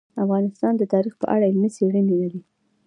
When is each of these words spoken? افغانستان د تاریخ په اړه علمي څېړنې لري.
افغانستان 0.23 0.73
د 0.77 0.83
تاریخ 0.93 1.13
په 1.21 1.25
اړه 1.33 1.45
علمي 1.49 1.69
څېړنې 1.75 2.15
لري. 2.21 2.41